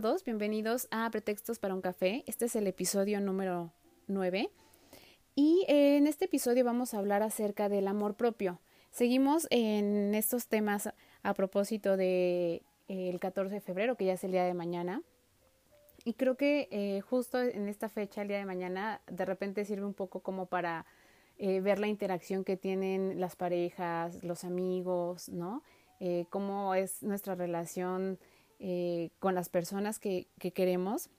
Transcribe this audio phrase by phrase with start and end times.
[0.00, 2.24] Todos, bienvenidos a Pretextos para un café.
[2.26, 3.70] Este es el episodio número
[4.08, 4.50] 9
[5.36, 8.60] y en este episodio vamos a hablar acerca del amor propio.
[8.90, 14.24] Seguimos en estos temas a propósito de eh, el 14 de febrero, que ya es
[14.24, 15.00] el día de mañana.
[16.04, 19.86] Y creo que eh, justo en esta fecha, el día de mañana, de repente sirve
[19.86, 20.86] un poco como para
[21.38, 25.62] eh, ver la interacción que tienen las parejas, los amigos, ¿no?
[26.28, 28.18] cómo es nuestra relación
[29.18, 31.10] con las personas que, que queremos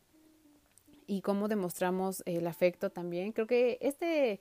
[1.07, 3.31] y cómo demostramos el afecto también.
[3.31, 4.39] Creo que este,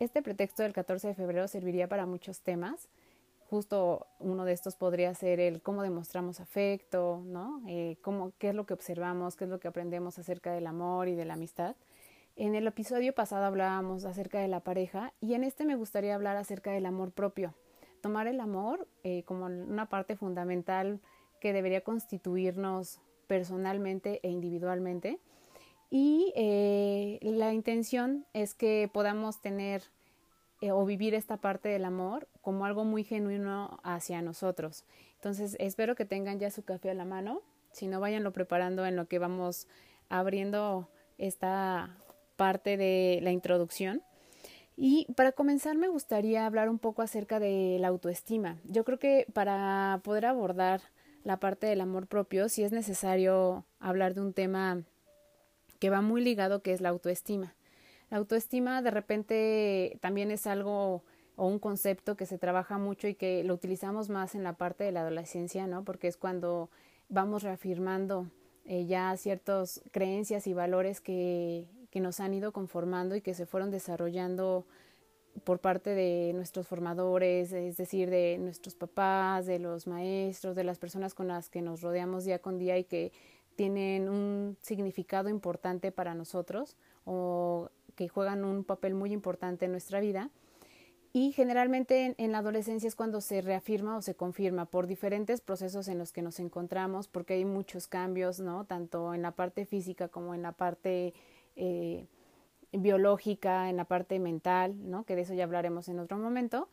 [0.00, 2.88] este pretexto del 14 de febrero serviría para muchos temas.
[3.48, 7.62] Justo uno de estos podría ser el cómo demostramos afecto, ¿no?
[7.68, 11.08] Eh, cómo, qué es lo que observamos, qué es lo que aprendemos acerca del amor
[11.08, 11.76] y de la amistad.
[12.34, 16.36] En el episodio pasado hablábamos acerca de la pareja y en este me gustaría hablar
[16.36, 17.54] acerca del amor propio.
[18.02, 21.00] Tomar el amor eh, como una parte fundamental
[21.46, 25.20] que debería constituirnos personalmente e individualmente
[25.90, 29.84] y eh, la intención es que podamos tener
[30.60, 34.84] eh, o vivir esta parte del amor como algo muy genuino hacia nosotros.
[35.14, 37.42] Entonces, espero que tengan ya su café a la mano.
[37.70, 39.68] Si no, váyanlo preparando en lo que vamos
[40.08, 41.96] abriendo esta
[42.34, 44.02] parte de la introducción.
[44.76, 48.58] Y para comenzar me gustaría hablar un poco acerca de la autoestima.
[48.64, 50.80] Yo creo que para poder abordar
[51.26, 54.84] la parte del amor propio, sí es necesario hablar de un tema
[55.80, 57.56] que va muy ligado que es la autoestima.
[58.10, 61.02] La autoestima de repente también es algo
[61.34, 64.84] o un concepto que se trabaja mucho y que lo utilizamos más en la parte
[64.84, 65.82] de la adolescencia, ¿no?
[65.82, 66.70] Porque es cuando
[67.08, 68.30] vamos reafirmando
[68.64, 73.46] eh, ya ciertas creencias y valores que, que nos han ido conformando y que se
[73.46, 74.64] fueron desarrollando
[75.44, 80.78] por parte de nuestros formadores, es decir, de nuestros papás, de los maestros, de las
[80.78, 83.12] personas con las que nos rodeamos día con día y que
[83.56, 90.00] tienen un significado importante para nosotros o que juegan un papel muy importante en nuestra
[90.00, 90.30] vida.
[91.12, 95.88] Y generalmente en, la adolescencia es cuando se reafirma o se confirma por diferentes procesos
[95.88, 98.66] en los que nos encontramos, porque hay muchos cambios, ¿no?
[98.66, 101.14] Tanto en la parte física como en la parte
[101.56, 102.04] eh,
[102.78, 105.04] biológica, en la parte mental, ¿no?
[105.04, 106.68] Que de eso ya hablaremos en otro momento.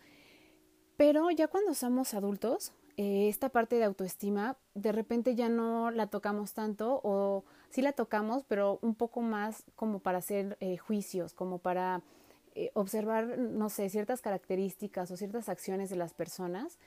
[0.97, 6.07] Pero ya cuando somos adultos, eh, esta parte de autoestima de repente ya no la
[6.07, 11.33] tocamos tanto o sí la tocamos, pero un poco más como para hacer eh, juicios,
[11.33, 12.03] como para
[12.53, 16.77] eh, observar, no sé, ciertas características o ciertas acciones de las personas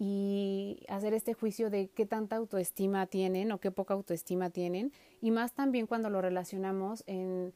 [0.00, 5.30] y hacer este juicio de qué tanta autoestima tienen o qué poca autoestima tienen y
[5.30, 7.54] más también cuando lo relacionamos en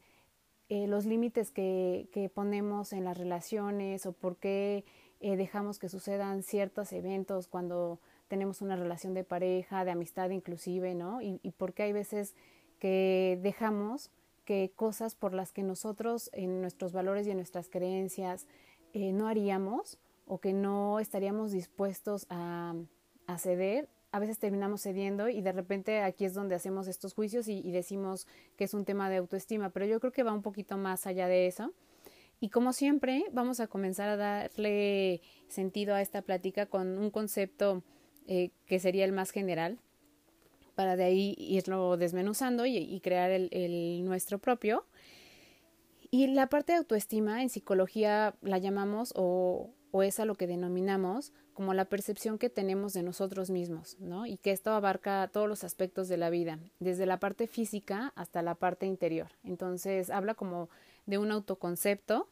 [0.69, 4.83] los límites que, que ponemos en las relaciones o por qué
[5.19, 10.93] eh, dejamos que sucedan ciertos eventos cuando tenemos una relación de pareja, de amistad inclusive,
[10.93, 11.21] ¿no?
[11.21, 12.35] Y, y porque hay veces
[12.79, 14.11] que dejamos
[14.47, 18.47] que cosas por las que nosotros en nuestros valores y en nuestras creencias
[18.93, 22.75] eh, no haríamos o que no estaríamos dispuestos a,
[23.37, 27.71] ceder, a veces terminamos cediendo y de repente aquí es donde hacemos estos juicios y,
[27.71, 31.05] decimos que es un tema de autoestima, pero yo creo que va un poquito más
[31.05, 31.71] allá de eso.
[32.39, 37.83] Y como siempre, vamos a comenzar a darle sentido a esta plática con un concepto
[38.25, 39.77] eh, que sería el más general,
[40.73, 44.87] para de ahí irlo desmenuzando y, crear el, el, nuestro propio.
[46.09, 50.45] Y la parte de autoestima en psicología la llamamos o, o es a lo que
[50.45, 54.27] denominamos como la percepción que tenemos de nosotros mismos, ¿no?
[54.27, 58.43] Y que esto abarca todos los aspectos de la vida, desde la parte física hasta
[58.43, 59.29] la parte interior.
[59.43, 60.69] Entonces habla como
[61.07, 62.29] de un autoconcepto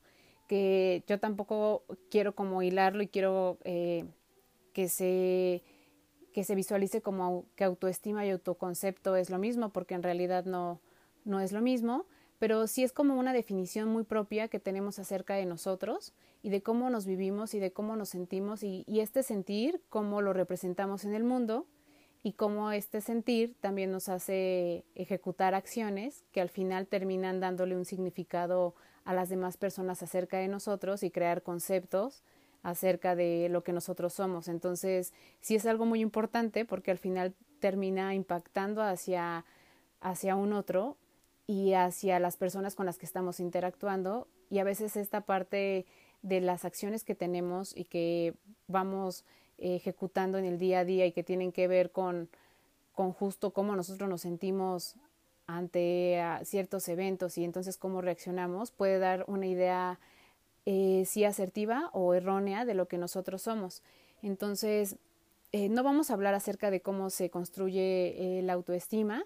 [0.48, 4.06] que yo tampoco quiero como hilarlo y quiero eh,
[4.74, 5.64] que se
[6.32, 10.82] que se visualice como que autoestima y autoconcepto es lo mismo, porque en realidad no,
[11.24, 12.06] no es lo mismo,
[12.40, 16.62] pero sí es como una definición muy propia que tenemos acerca de nosotros y de
[16.62, 21.16] cómo nos vivimos y de cómo nos sentimos y, este sentir, cómo lo representamos en
[21.16, 21.66] el mundo
[22.24, 27.86] y cómo este sentir también nos hace ejecutar acciones que al final terminan dándole un
[27.86, 32.24] significado a las demás personas acerca de nosotros y crear conceptos
[32.64, 34.48] acerca de lo que nosotros somos.
[34.48, 39.46] Entonces, sí es algo muy importante porque al final termina impactando hacia,
[40.02, 40.98] hacia un otro
[41.48, 45.86] y hacia las personas con las que estamos interactuando y a veces esta parte
[46.22, 48.34] de las acciones que tenemos y que
[48.68, 49.26] vamos
[49.58, 52.30] ejecutando en el día a día y que tienen que ver con,
[52.94, 54.96] con justo cómo nosotros nos sentimos
[55.48, 60.00] ante ciertos eventos y entonces cómo reaccionamos puede dar una idea
[60.66, 63.84] eh, si asertiva o errónea de lo que nosotros somos.
[64.24, 64.98] Entonces,
[65.52, 69.24] eh, no vamos a hablar acerca de cómo se construye eh, la autoestima,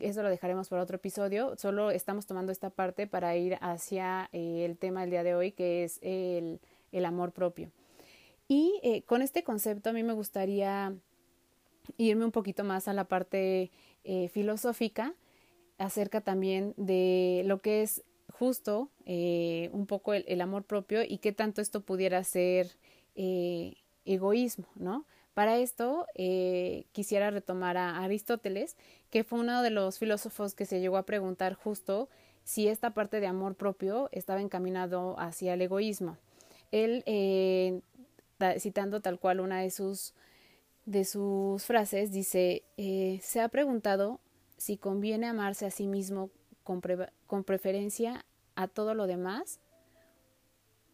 [0.00, 4.76] eso lo dejaremos para otro episodio, solo estamos tomando esta parte para ir hacia el
[4.78, 6.60] tema del día de hoy, que es el,
[6.92, 7.70] el amor propio.
[8.46, 10.94] Y con este concepto a mí me gustaría
[11.96, 13.70] irme un poquito más a la parte
[14.30, 15.14] filosófica
[15.78, 21.32] acerca también de lo que es justo eh, un poco el, amor propio y qué
[21.32, 22.70] tanto esto pudiera ser
[23.14, 23.74] eh,
[24.04, 25.06] egoísmo, ¿no?
[25.34, 28.76] Para esto eh, quisiera retomar a Aristóteles,
[29.10, 32.08] que fue uno de los filósofos que se llegó a preguntar justo
[32.44, 36.18] si esta parte de amor propio estaba encaminado hacia el egoísmo.
[36.70, 37.02] Él,
[38.58, 40.14] citando tal cual una de sus,
[40.84, 42.64] de sus frases, dice,
[43.22, 44.20] se ha preguntado
[44.56, 46.30] si conviene amarse a sí mismo
[46.62, 46.80] con,
[47.44, 48.24] preferencia
[48.56, 49.60] a todo lo demás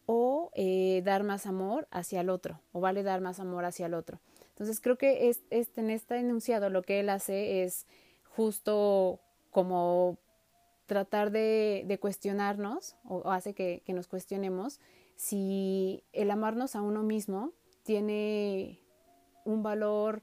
[0.05, 3.93] o eh, dar más amor hacia el otro o vale dar más amor hacia el
[3.93, 4.19] otro.
[4.51, 7.87] Entonces creo que es, en este enunciado lo que él hace es
[8.35, 9.19] justo
[9.49, 10.17] como
[10.85, 14.79] tratar de, cuestionarnos o, hace que, nos cuestionemos
[15.15, 17.53] si el amarnos a uno mismo
[17.83, 18.79] tiene
[19.45, 20.21] un valor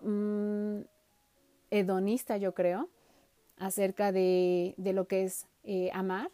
[0.00, 0.80] mm,
[1.70, 2.88] hedonista, yo creo,
[3.56, 6.30] acerca de, de lo que es eh, amar.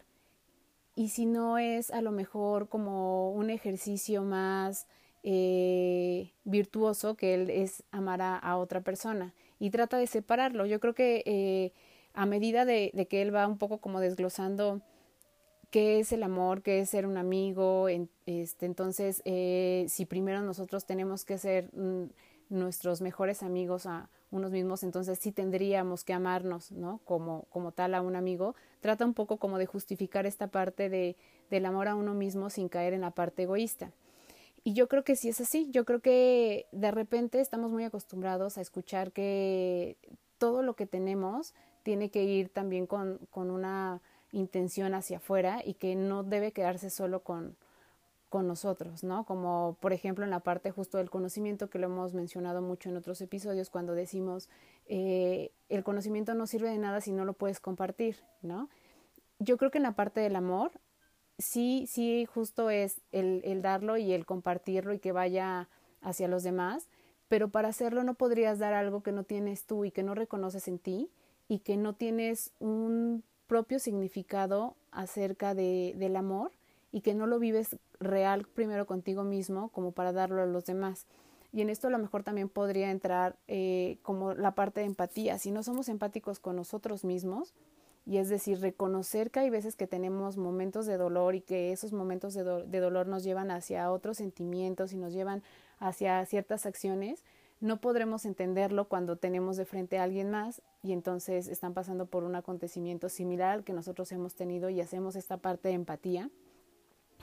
[0.95, 4.87] Y si no es a lo mejor como un ejercicio más
[5.23, 10.65] eh, virtuoso que él es amar a, otra persona y trata de separarlo.
[10.65, 11.73] Yo creo que eh,
[12.13, 14.81] a medida de, que él va un poco como desglosando
[15.71, 21.25] qué es el amor, qué es ser un amigo, este, entonces si primero nosotros tenemos
[21.25, 22.05] que ser mm,
[22.49, 26.99] nuestros mejores amigos a unos mismos, entonces sí tendríamos que amarnos, ¿no?
[27.05, 28.55] Como, como tal a un amigo.
[28.79, 31.15] Trata un poco como de justificar esta parte de,
[31.49, 33.91] del amor a uno mismo sin caer en la parte egoísta.
[34.63, 35.67] Y yo creo que sí es así.
[35.71, 39.97] Yo creo que de repente estamos muy acostumbrados a escuchar que
[40.37, 41.53] todo lo que tenemos
[41.83, 44.01] tiene que ir también con, con una
[44.31, 47.55] intención hacia afuera y que no debe quedarse solo con,
[48.29, 49.25] con nosotros, ¿no?
[49.25, 52.95] Como por ejemplo en la parte justo del conocimiento que lo hemos mencionado mucho en
[52.95, 54.49] otros episodios cuando decimos
[54.85, 58.69] eh, el conocimiento no sirve de nada si no lo puedes compartir, ¿no?
[59.39, 60.71] Yo creo que en la parte del amor
[61.39, 65.67] sí, sí justo es el, darlo y el compartirlo y que vaya
[66.01, 66.87] hacia los demás,
[67.27, 70.67] pero para hacerlo no podrías dar algo que no tienes tú y que no reconoces
[70.67, 71.09] en ti
[71.47, 76.51] y que no tienes un propio significado acerca de, del amor
[76.91, 81.07] y que no lo vives real primero contigo mismo como para darlo a los demás.
[81.51, 85.39] Y en esto a lo mejor también podría entrar eh, como la parte de empatía.
[85.39, 87.55] Si no somos empáticos con nosotros mismos,
[88.09, 91.93] y es decir, reconocer que hay veces que tenemos momentos de dolor y que esos
[91.93, 95.43] momentos de, dolor nos llevan hacia otros sentimientos y nos llevan
[95.77, 97.23] hacia ciertas acciones,
[97.59, 102.23] no podremos entenderlo cuando tenemos de frente a alguien más y entonces están pasando por
[102.23, 106.31] un acontecimiento similar al que nosotros hemos tenido y hacemos esta parte de empatía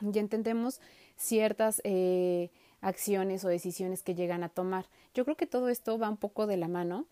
[0.02, 0.80] ya entendemos
[1.16, 4.86] ciertas eh, acciones o decisiones que llegan a tomar.
[5.14, 7.06] Yo creo que todo esto va un poco de la mano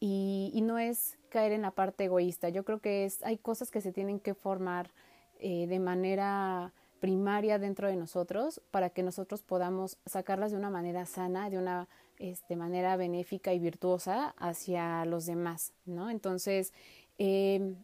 [0.00, 2.50] y, y no es caer en la parte egoísta.
[2.50, 4.90] Yo creo que es, hay cosas que se tienen que formar
[5.38, 11.06] eh, de manera primaria dentro de nosotros para que nosotros podamos sacarlas de una manera
[11.06, 16.10] sana, de una este, manera benéfica y virtuosa hacia los demás, ¿no?
[16.10, 16.74] Entonces,
[17.16, 17.78] en,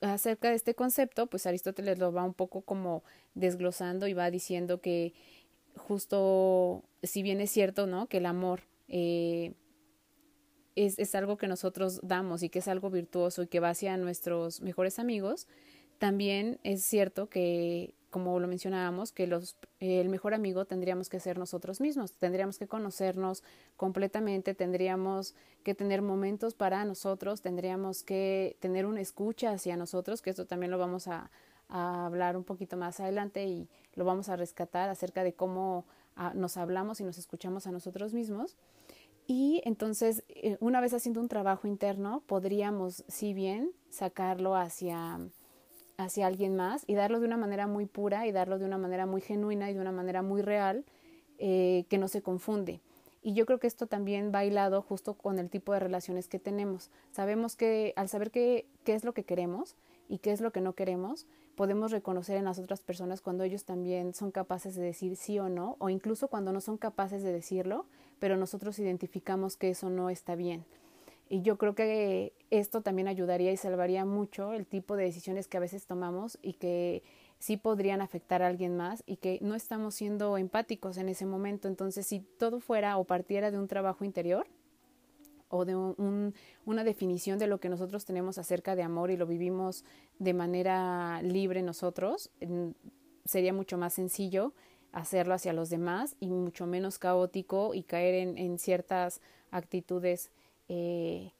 [0.00, 4.80] acerca de este concepto, pues Aristóteles lo va un poco como desglosando y va diciendo
[4.80, 5.14] que
[5.76, 8.06] justo, si bien es cierto, ¿no?
[8.06, 9.52] Que el amor eh,
[10.76, 13.96] es, es algo que nosotros damos y que es algo virtuoso y que va hacia
[13.96, 15.46] nuestros mejores amigos,
[15.98, 21.38] también es cierto que como lo mencionábamos, que los, el mejor amigo tendríamos que ser
[21.38, 23.42] nosotros mismos, tendríamos que conocernos
[23.78, 30.28] completamente, tendríamos que tener momentos para nosotros, tendríamos que tener una escucha hacia nosotros, que
[30.28, 31.30] esto también lo vamos a,
[31.74, 35.86] hablar un poquito más adelante y lo vamos a rescatar acerca de cómo
[36.16, 38.58] ah, nos hablamos y nos escuchamos a nosotros mismos.
[39.26, 45.20] Y entonces, eh, una vez haciendo un trabajo interno, podríamos, si bien, sacarlo hacia
[45.98, 49.06] hacia alguien más y darlo de una manera muy pura y darlo de una manera
[49.06, 50.84] muy genuina y de una manera muy real
[51.38, 52.80] eh, que no se confunde.
[53.22, 56.40] Y yo creo que esto también va hilado justo con el tipo de relaciones que
[56.40, 56.90] tenemos.
[57.12, 59.76] Sabemos que al saber qué, qué es lo que queremos
[60.08, 63.64] y qué es lo que no queremos, podemos reconocer en las otras personas cuando ellos
[63.64, 67.32] también son capaces de decir sí o no, o incluso cuando no son capaces de
[67.32, 67.86] decirlo,
[68.22, 70.64] pero nosotros identificamos que eso no está bien.
[71.28, 75.56] Y yo creo que esto también ayudaría y salvaría mucho el tipo de decisiones que
[75.56, 77.02] a veces tomamos y que
[77.40, 81.66] sí podrían afectar a alguien más y que no estamos siendo empáticos en ese momento.
[81.66, 84.46] Entonces, si todo fuera o partiera de un trabajo interior
[85.48, 86.32] o de un,
[86.64, 89.84] una definición de lo que nosotros tenemos acerca de amor y lo vivimos
[90.20, 92.30] de manera libre nosotros,
[93.24, 94.52] sería mucho más sencillo
[94.92, 99.20] hacerlo hacia los demás y mucho menos caótico y caer en, en ciertas
[99.50, 100.30] actitudes
[100.68, 101.32] eh,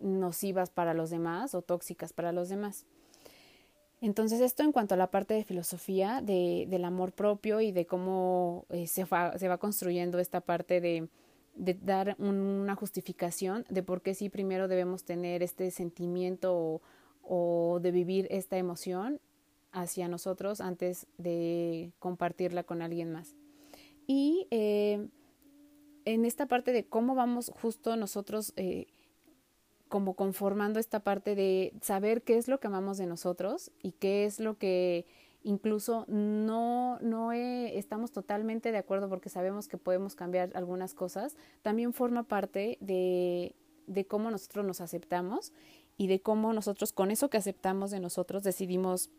[0.00, 2.84] nocivas para los demás o tóxicas para los demás.
[4.00, 7.86] Entonces esto en cuanto a la parte de filosofía de, del amor propio y de
[7.86, 11.08] cómo eh, se, va, se va construyendo esta parte de,
[11.54, 16.82] dar una justificación de por qué sí primero debemos tener este sentimiento
[17.22, 19.20] o, de vivir esta emoción
[19.72, 23.34] hacia nosotros antes de compartirla con alguien más.
[24.06, 25.08] Y eh,
[26.04, 28.86] en esta parte de cómo vamos justo nosotros eh,
[29.88, 34.24] como conformando esta parte de saber qué es lo que amamos de nosotros y qué
[34.24, 35.06] es lo que
[35.42, 41.92] incluso no, no estamos totalmente de acuerdo porque sabemos que podemos cambiar algunas cosas, también
[41.92, 43.54] forma parte de,
[43.86, 45.52] de cómo nosotros nos aceptamos
[45.96, 49.10] y de cómo nosotros con eso que aceptamos de nosotros decidimos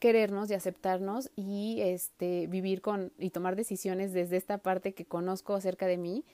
[0.00, 5.54] querernos y aceptarnos y este vivir con y tomar decisiones desde esta parte que conozco
[5.54, 6.24] acerca de mí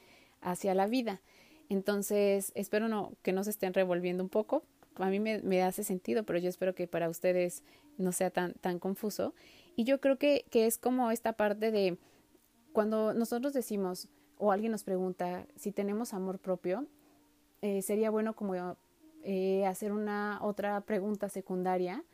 [0.40, 1.20] hacia la vida.
[1.68, 4.62] Entonces, espero no, que no se estén revolviendo un poco.
[4.94, 7.64] A mí me, me, hace sentido, pero yo espero que para ustedes
[7.98, 9.34] no sea tan, tan confuso.
[9.74, 11.98] Y yo creo que, que es como esta parte de
[12.72, 14.08] cuando nosotros decimos
[14.38, 16.86] o alguien nos pregunta si tenemos amor propio,
[17.62, 18.76] eh, sería bueno como
[19.24, 22.04] eh, hacer una otra pregunta secundaria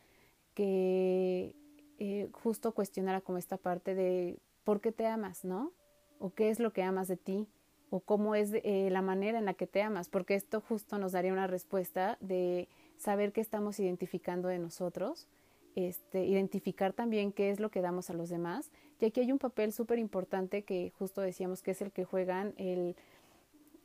[0.54, 1.54] que
[1.98, 5.72] eh, justo cuestionara como esta parte de por qué te amas, ¿no?
[6.18, 7.48] O qué es lo que amas de ti
[7.90, 11.12] o cómo es eh, la manera en la que te amas, porque esto justo nos
[11.12, 12.66] daría una respuesta de
[12.96, 15.28] saber qué estamos identificando de nosotros,
[15.74, 18.70] este, identificar también qué es lo que damos a los demás.
[18.98, 22.54] Y aquí hay un papel súper importante que justo decíamos que es el que juegan
[22.56, 22.96] el,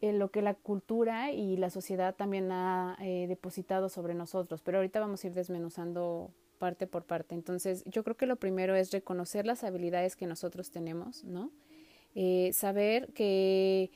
[0.01, 5.01] lo que la cultura y la sociedad también ha eh, depositado sobre nosotros, pero ahorita
[5.01, 7.35] vamos a ir desmenuzando parte por parte.
[7.35, 11.51] Entonces, yo creo que lo primero es reconocer las habilidades que nosotros tenemos, ¿no?
[12.15, 13.91] Eh, saber que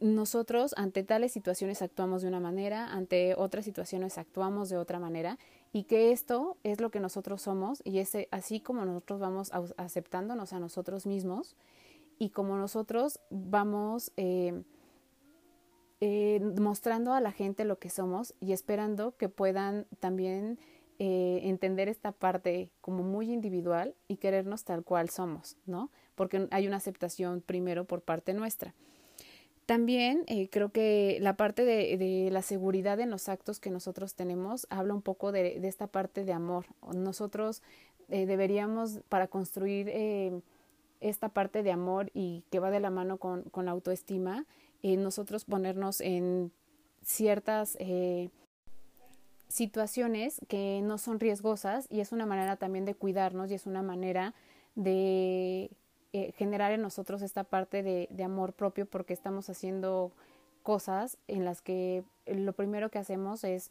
[0.00, 5.38] nosotros ante tales situaciones actuamos de una manera, ante otras situaciones actuamos de otra manera
[5.72, 10.52] y que esto es lo que nosotros somos y ese, así como nosotros vamos aceptándonos
[10.52, 11.56] a nosotros mismos
[12.18, 14.62] y como nosotros vamos eh,
[16.00, 20.58] eh, mostrando a la gente lo que somos y esperando que puedan también
[21.00, 25.90] eh, entender esta parte como muy individual y querernos tal cual somos, ¿no?
[26.14, 28.74] Porque hay una aceptación primero por parte nuestra.
[29.66, 34.68] También eh, creo que la parte de, la seguridad en los actos que nosotros tenemos
[34.70, 36.66] habla un poco de, esta parte de amor.
[36.94, 37.60] Nosotros
[38.08, 39.90] eh, deberíamos, para construir
[41.00, 44.46] esta parte de amor y que va de la mano con, con la autoestima,
[44.82, 46.52] nosotros ponernos en
[47.02, 47.76] ciertas
[49.54, 53.82] situaciones que no son riesgosas y es una manera también de cuidarnos y es una
[53.82, 54.34] manera
[54.74, 55.70] de
[56.12, 60.10] eh, generar en nosotros esta parte de, amor propio porque estamos haciendo
[60.64, 63.70] cosas en las que lo primero que hacemos es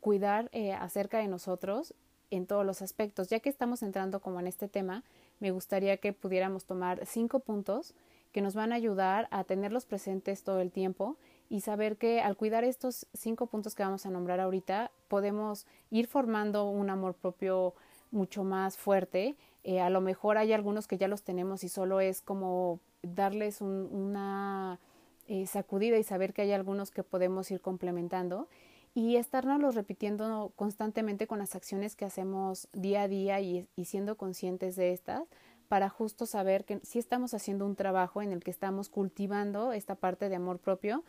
[0.00, 1.94] cuidar eh, acerca de nosotros
[2.30, 3.28] en todos los aspectos.
[3.30, 5.04] Ya que estamos entrando como en este tema,
[5.40, 7.94] me gustaría que pudiéramos tomar cinco puntos
[8.30, 11.16] que nos van a ayudar a tenerlos presentes todo el tiempo
[11.52, 16.06] y saber que al cuidar estos cinco puntos que vamos a nombrar ahorita, podemos ir
[16.06, 17.74] formando un amor propio
[18.10, 19.36] mucho más fuerte.
[19.62, 23.60] Eh, a lo mejor hay algunos que ya los tenemos y solo es como darles
[23.60, 24.80] un, una
[25.26, 28.48] eh, sacudida y saber que hay algunos que podemos ir complementando
[28.94, 34.74] y estarnos repitiendo constantemente con las acciones que hacemos día a día y siendo conscientes
[34.74, 35.24] de estas
[35.72, 39.94] para justo saber que si estamos haciendo un trabajo en el que estamos cultivando esta
[39.94, 41.02] parte de amor propio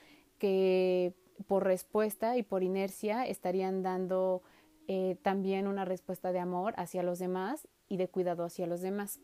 [0.43, 1.13] que
[1.47, 4.41] por respuesta y por inercia estarían dando
[4.89, 9.21] eh, también una respuesta de amor hacia los demás y de cuidado hacia los demás.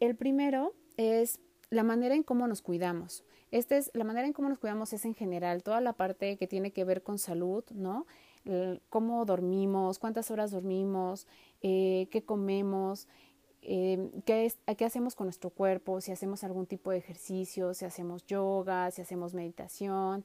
[0.00, 3.22] El primero es la manera en cómo nos cuidamos.
[3.50, 6.46] Esta es la manera en cómo nos cuidamos es en general toda la parte que
[6.46, 8.06] tiene que ver con salud, ¿no?
[8.88, 11.26] cómo dormimos, cuántas horas dormimos,
[11.60, 13.08] eh, qué comemos,
[13.68, 18.92] eh, ¿qué, hacemos con nuestro cuerpo, si hacemos algún tipo de ejercicio, si hacemos yoga,
[18.92, 20.24] si hacemos meditación,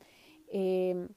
[0.51, 1.07] eh,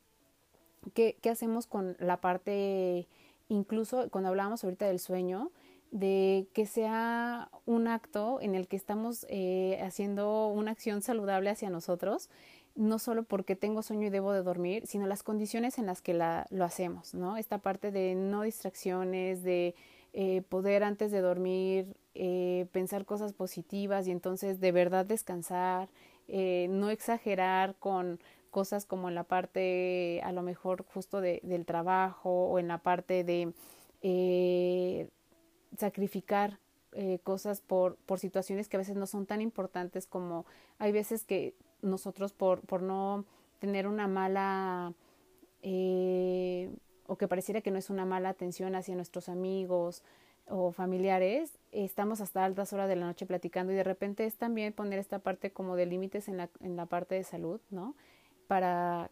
[0.95, 3.07] ¿qué, ¿qué, hacemos con la parte,
[3.49, 5.51] incluso cuando hablábamos ahorita del sueño,
[5.95, 11.71] de que sea un acto en el que estamos eh, haciendo una acción saludable hacia
[11.71, 12.31] nosotros,
[12.75, 16.13] no solo porque tengo sueño y debo de dormir, sino las condiciones en las que
[16.13, 17.37] la, lo hacemos, ¿no?
[17.37, 19.77] Esta parte de no distracciones, de
[20.13, 25.89] eh, poder antes de dormir eh, pensar cosas positivas y entonces de verdad descansar,
[26.27, 28.19] no exagerar con
[28.55, 32.79] cosas como en la parte a lo mejor justo de, del trabajo o en la
[32.79, 33.53] parte de
[34.01, 35.09] eh,
[35.77, 36.61] sacrificar
[36.93, 40.47] eh, cosas por, por situaciones que a veces no son tan importantes como
[40.79, 43.25] hay veces que nosotros por, por no
[43.59, 44.93] tener una mala
[45.63, 46.71] eh,
[47.09, 50.05] o que pareciera que no es una mala atención hacia nuestros amigos
[50.47, 54.73] o familiares, estamos hasta altas horas de la noche platicando y de repente es también
[54.73, 57.97] poner esta parte como de límites en la, en la parte de salud, ¿no?
[58.47, 59.11] Para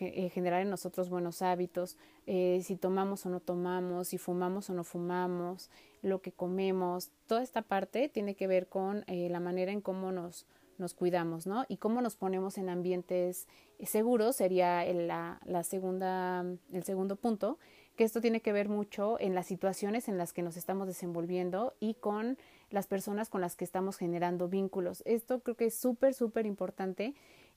[0.00, 4.74] eh, generar en nosotros buenos hábitos, eh, si tomamos o no tomamos, si fumamos o
[4.74, 5.70] no fumamos,
[6.02, 10.10] lo que comemos, toda esta parte tiene que ver con eh, la manera en cómo
[10.10, 10.46] nos,
[10.78, 11.64] nos cuidamos, ¿no?
[11.68, 13.46] Y cómo nos ponemos en ambientes
[13.84, 17.58] seguros sería el, la, la segunda, el segundo punto,
[17.96, 21.74] que esto tiene que ver mucho en las situaciones en las que nos estamos desenvolviendo
[21.78, 22.36] y con
[22.70, 25.02] las personas con las que estamos generando vínculos.
[25.06, 27.14] Esto creo que es súper, súper importante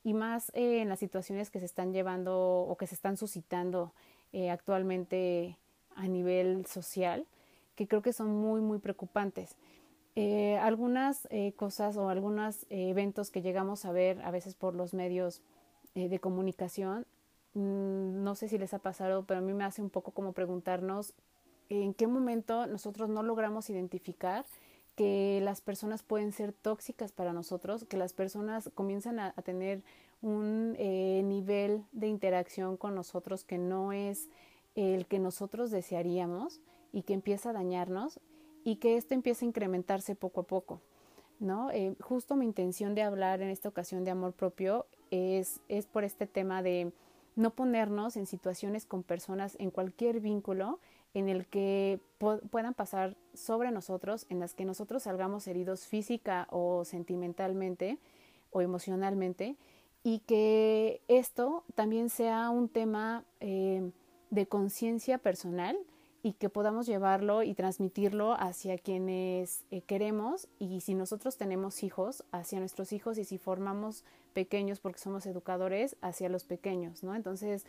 [0.07, 3.91] y más eh, en las situaciones que se están llevando o que se están suscitando
[4.31, 5.57] eh, actualmente
[5.97, 7.25] a nivel social,
[7.75, 9.57] que creo que son muy, muy preocupantes.
[10.15, 15.41] Eh, algunas cosas o algunos eventos que llegamos a ver a veces por los medios
[15.93, 17.05] de comunicación,
[17.53, 20.31] mmm, no sé si les ha pasado, pero a mí me hace un poco como
[20.31, 21.13] preguntarnos
[21.67, 24.45] en qué momento nosotros no logramos identificar
[24.97, 29.83] que las personas pueden ser tóxicas para nosotros, que las personas comienzan a, tener
[30.23, 34.27] un eh, nivel de interacción con nosotros que no es
[34.73, 38.19] el que nosotros desearíamos y que empieza a dañarnos
[38.63, 40.81] y que esto empieza a incrementarse poco a poco.
[41.39, 41.69] ¿no?
[41.69, 46.05] Eh, justo mi intención de hablar en esta ocasión de amor propio es, es por
[46.05, 46.91] este tema de
[47.35, 50.79] no ponernos en situaciones con personas en cualquier vínculo
[51.13, 56.85] en el que puedan pasar sobre nosotros, en las que nosotros salgamos heridos física o
[56.85, 57.97] sentimentalmente
[58.51, 59.55] o emocionalmente,
[60.03, 63.91] y que esto también sea un tema eh,
[64.29, 65.77] de conciencia personal
[66.23, 72.23] y que podamos llevarlo y transmitirlo hacia quienes eh, queremos y si nosotros tenemos hijos,
[72.31, 77.15] hacia nuestros hijos y si formamos pequeños porque somos educadores, hacia los pequeños, ¿no?
[77.15, 77.65] Entonces,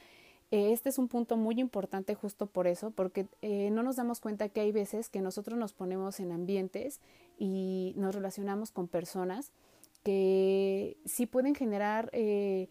[0.50, 4.48] este es un punto muy importante justo por eso, porque eh, no nos damos cuenta
[4.48, 7.00] que hay veces que nosotros nos ponemos en ambientes
[7.38, 9.52] y nos relacionamos con personas
[10.02, 12.68] que sí pueden generar eh,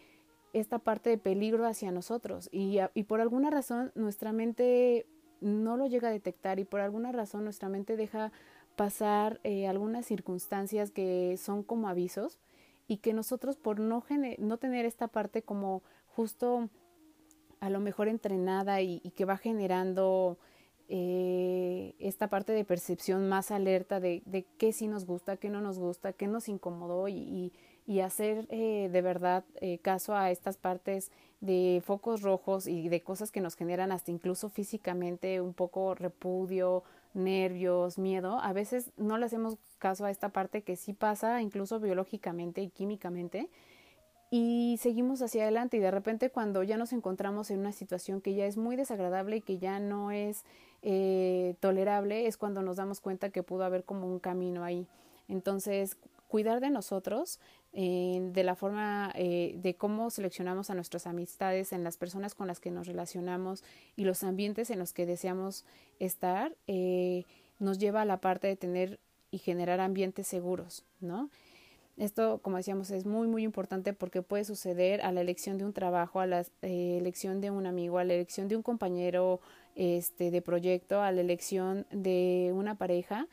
[0.53, 2.49] esta parte de peligro hacia nosotros.
[2.51, 5.05] Y, y por alguna razón nuestra mente
[5.39, 8.31] no lo llega a detectar y por alguna razón nuestra mente deja
[8.75, 12.39] pasar eh, algunas circunstancias que son como avisos
[12.87, 14.03] y que nosotros por no,
[14.37, 16.69] no tener esta parte como justo
[17.59, 20.37] a lo mejor entrenada y, y que va generando
[20.89, 25.59] eh, esta parte de percepción más alerta de, de qué sí nos gusta, qué no
[25.59, 27.53] nos gusta, qué nos incomodó y, y,
[27.85, 33.01] y hacer eh, de verdad eh, caso a estas partes de focos rojos y de
[33.01, 38.39] cosas que nos generan hasta incluso físicamente un poco repudio, nervios, miedo.
[38.39, 42.69] A veces no le hacemos caso a esta parte que sí pasa incluso biológicamente y
[42.69, 43.49] químicamente
[44.29, 48.33] y seguimos hacia adelante y de repente cuando ya nos encontramos en una situación que
[48.33, 50.43] ya es muy desagradable y que ya no es
[50.81, 54.87] eh, tolerable es cuando nos damos cuenta que pudo haber como un camino ahí.
[55.27, 57.39] Entonces, cuidar de nosotros,
[57.73, 62.47] eh, de la forma eh, de cómo seleccionamos a nuestras amistades, en las personas con
[62.47, 63.63] las que nos relacionamos
[63.95, 65.65] y los ambientes en los que deseamos
[65.99, 67.25] estar, eh,
[67.59, 68.99] nos lleva a la parte de tener
[69.31, 71.29] y generar ambientes seguros, ¿no?
[71.97, 75.73] Esto, como decíamos, es muy, muy importante porque puede suceder a la elección de un
[75.73, 79.41] trabajo, a la eh, elección de un amigo, a la elección de un compañero
[79.75, 83.27] este, de proyecto, a la elección de una pareja.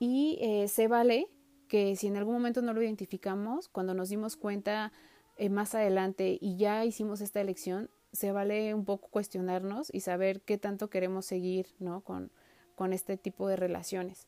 [0.00, 1.28] Y eh, se vale
[1.68, 4.92] que si en algún momento no lo identificamos, cuando nos dimos cuenta
[5.36, 10.40] eh, más adelante y ya hicimos esta elección, se vale un poco cuestionarnos y saber
[10.40, 12.00] qué tanto queremos seguir ¿no?
[12.00, 12.32] con,
[12.74, 14.26] con este tipo de relaciones.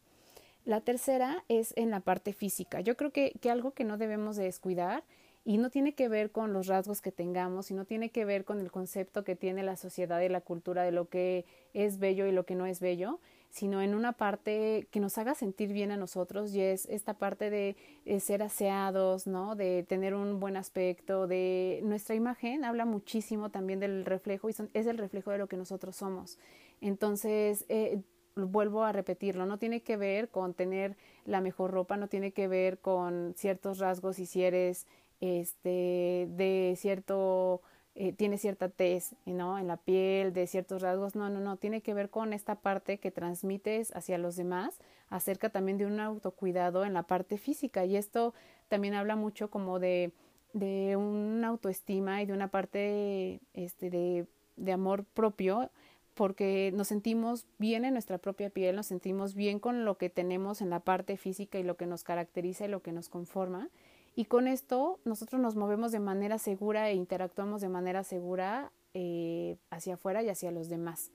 [0.64, 2.80] La tercera es en la parte física.
[2.80, 5.02] Yo creo que, que algo que no debemos de descuidar
[5.44, 8.44] y no tiene que ver con los rasgos que tengamos y no tiene que ver
[8.44, 11.44] con el concepto que tiene la sociedad y la cultura de lo que
[11.74, 13.18] es bello y lo que no es bello,
[13.50, 17.50] sino en una parte que nos haga sentir bien a nosotros y es esta parte
[17.50, 17.76] de,
[18.20, 19.56] ser aseados, ¿no?
[19.56, 24.86] De tener un buen aspecto, de nuestra imagen habla muchísimo también del reflejo y es
[24.86, 26.38] el reflejo de lo que nosotros somos.
[26.80, 28.00] Entonces, eh,
[28.36, 32.48] vuelvo a repetirlo, no tiene que ver con tener la mejor ropa, no tiene que
[32.48, 34.86] ver con ciertos rasgos y si eres
[35.20, 37.62] este de cierto
[37.94, 39.58] eh, tiene cierta tez ¿no?
[39.58, 41.14] en la piel, de ciertos rasgos.
[41.14, 45.50] No, no, no, tiene que ver con esta parte que transmites hacia los demás, acerca
[45.50, 47.84] también de un autocuidado en la parte física.
[47.84, 48.32] Y esto
[48.68, 50.12] también habla mucho como de,
[50.54, 55.70] de una autoestima y de una parte este, de, de amor propio
[56.14, 60.60] porque nos sentimos bien en nuestra propia piel, nos sentimos bien con lo que tenemos
[60.60, 63.70] en la parte física y lo que nos caracteriza y lo que nos conforma.
[64.14, 69.56] Y con esto nosotros nos movemos de manera segura e interactuamos de manera segura eh,
[69.70, 71.10] hacia afuera y hacia los demás.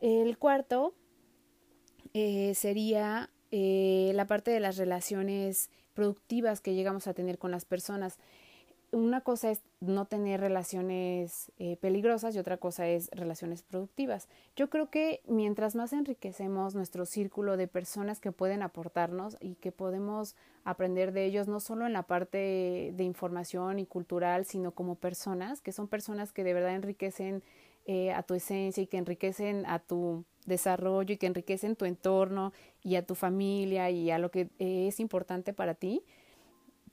[0.00, 0.94] El cuarto
[2.14, 7.64] eh, sería eh, la parte de las relaciones productivas que llegamos a tener con las
[7.64, 8.18] personas
[8.94, 14.28] una cosa es no tener relaciones eh, peligrosas y otra cosa es relaciones productivas.
[14.56, 19.72] Yo creo que mientras más enriquecemos nuestro círculo de personas que pueden aportarnos y que
[19.72, 24.94] podemos aprender de ellos, no solo en la parte de información y cultural, sino como
[24.94, 27.42] personas, que son personas que de verdad enriquecen
[27.86, 32.52] eh, a tu esencia y que enriquecen a tu desarrollo y que enriquecen tu entorno
[32.82, 36.02] y a tu familia y a lo que eh, es importante para ti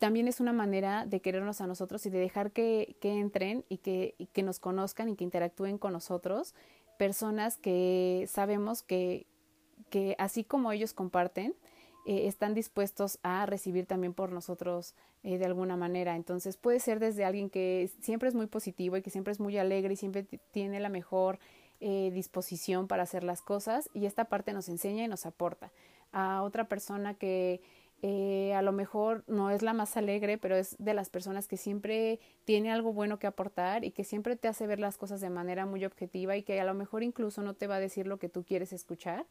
[0.02, 3.78] también es una manera de querernos a nosotros y de dejar que, que entren y
[3.78, 6.56] que, nos conozcan y que interactúen con nosotros
[6.98, 9.28] personas que sabemos que,
[9.92, 11.54] que así como ellos comparten,
[12.08, 16.16] eh, están dispuestos a recibir también por nosotros eh, de alguna manera.
[16.16, 19.60] Entonces puede ser desde alguien que siempre es muy positivo y que siempre es muy
[19.60, 21.38] alegre y siempre tiene la mejor
[21.80, 25.72] eh, disposición para hacer las cosas y esta parte nos enseña y nos aporta.
[26.12, 27.62] A otra persona que
[28.04, 31.58] eh, a lo mejor no es la más alegre, pero es de las personas que
[31.58, 35.30] siempre tiene algo bueno que aportar y que siempre te hace ver las cosas de
[35.30, 38.18] manera muy objetiva y que a lo mejor incluso no te va a decir lo
[38.18, 39.28] que tú quieres escuchar,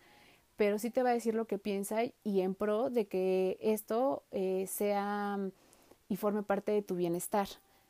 [0.57, 4.23] pero sí te va a decir lo que piensa y en pro de que esto
[4.31, 5.39] eh, sea
[6.09, 7.49] y forme parte de tu bienestar,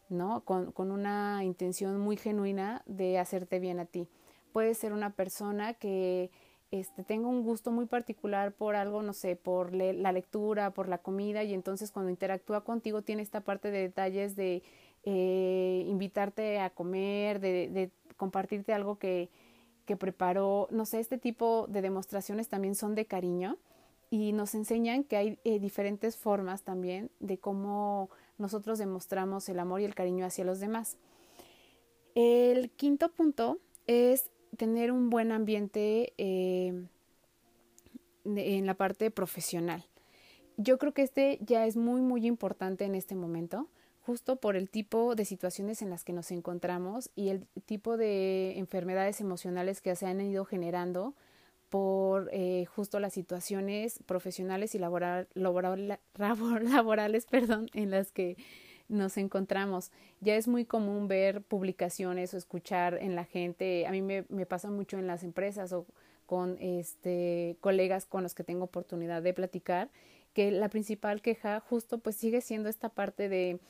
[0.09, 0.45] ¿no?
[0.45, 4.09] Con, con una intención muy genuina de hacerte bien a ti.
[4.53, 6.31] Puede ser una persona que
[6.71, 10.99] este, tengo un gusto muy particular por algo, no sé, por la lectura, por la
[10.99, 14.63] comida, y entonces cuando interactúa contigo tiene esta parte de detalles de
[15.05, 19.31] eh, invitarte a comer, de, de compartirte algo que,
[19.85, 23.59] que preparó, no sé, este tipo de demostraciones también son de cariño
[24.09, 29.81] y nos enseñan que hay eh, diferentes formas también de cómo nosotros demostramos el amor
[29.81, 30.97] y el cariño hacia los demás.
[32.15, 36.87] El quinto punto es tener un buen ambiente eh,
[38.25, 39.85] en la parte profesional.
[40.57, 43.69] Yo creo que este ya es muy, muy importante en este momento,
[44.03, 48.59] justo por el tipo de situaciones en las que nos encontramos y el tipo de
[48.59, 51.15] enfermedades emocionales que se han ido generando
[51.71, 58.37] por eh, justo las situaciones profesionales y laboral, laborales perdón, en las que
[58.91, 59.91] nos encontramos.
[60.21, 64.71] Ya es muy común ver publicaciones o escuchar en la gente, a mí me, pasa
[64.71, 65.87] mucho en las empresas o
[66.27, 69.91] con este colegas con los que tengo oportunidad de platicar,
[70.33, 73.61] que la principal queja justo pues sigue siendo esta parte de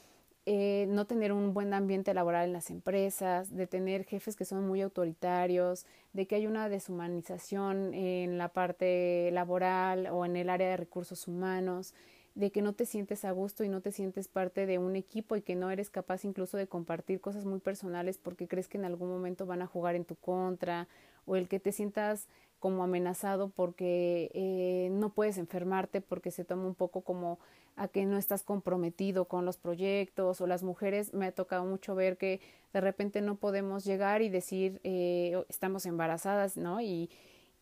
[0.46, 4.66] eh, no tener un buen ambiente laboral en las empresas, de tener jefes que son
[4.66, 10.70] muy autoritarios, de que hay una deshumanización en la parte laboral o en el área
[10.70, 11.94] de recursos humanos
[12.34, 15.36] de que no te sientes a gusto y no te sientes parte de un equipo
[15.36, 18.84] y que no eres capaz incluso de compartir cosas muy personales porque crees que en
[18.84, 20.88] algún momento van a jugar en tu contra
[21.26, 22.28] o el que te sientas
[22.60, 27.38] como amenazado porque eh, no puedes enfermarte porque se toma un poco como
[27.76, 31.94] a que no estás comprometido con los proyectos o las mujeres me ha tocado mucho
[31.94, 32.40] ver que
[32.72, 37.10] de repente no podemos llegar y decir eh, estamos embarazadas no y,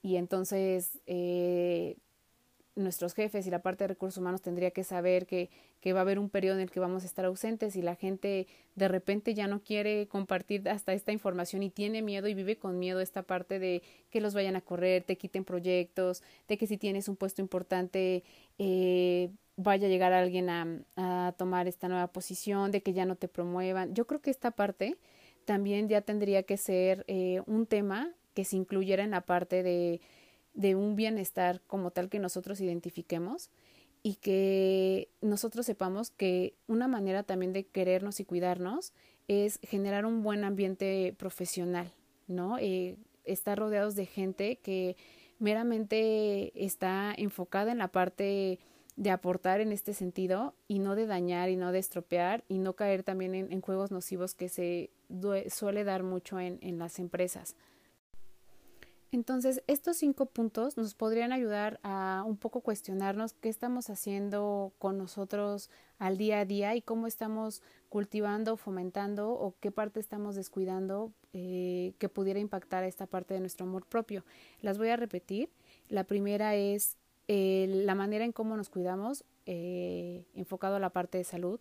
[0.02, 1.96] y entonces eh,
[2.78, 6.02] nuestros jefes y la parte de recursos humanos tendría que saber que, que, va a
[6.02, 9.34] haber un periodo en el que vamos a estar ausentes y la gente de repente
[9.34, 13.22] ya no quiere compartir hasta esta información y tiene miedo y vive con miedo esta
[13.22, 17.16] parte de que los vayan a correr, te quiten proyectos, de que si tienes un
[17.16, 18.24] puesto importante
[18.58, 23.16] eh, vaya a llegar alguien a, a tomar esta nueva posición, de que ya no
[23.16, 23.92] te promuevan.
[23.94, 24.96] Yo creo que esta parte
[25.44, 30.00] también ya tendría que ser eh, un tema que se incluyera en la parte de
[30.58, 33.48] de un bienestar como tal que nosotros identifiquemos
[34.02, 38.92] y que nosotros sepamos que una manera también de querernos y cuidarnos
[39.28, 41.92] es generar un buen ambiente profesional,
[42.26, 42.58] ¿no?
[42.58, 44.96] Eh, estar rodeados de gente que
[45.38, 48.58] meramente está enfocada en la parte
[48.96, 52.72] de aportar en este sentido y no de dañar y no de estropear y no
[52.72, 54.90] caer también en, juegos nocivos que se
[55.50, 57.54] suele dar mucho en, en las empresas.
[59.10, 64.98] Entonces, estos cinco puntos nos podrían ayudar a un poco cuestionarnos qué estamos haciendo con
[64.98, 71.12] nosotros al día a día y cómo estamos cultivando, fomentando o qué parte estamos descuidando
[71.32, 74.24] eh, que pudiera impactar a esta parte de nuestro amor propio.
[74.60, 75.48] Las voy a repetir.
[75.88, 81.16] La primera es eh, la manera en cómo nos cuidamos, eh, enfocado a la parte
[81.16, 81.60] de salud.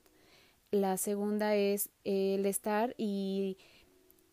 [0.71, 3.57] La segunda es el estar y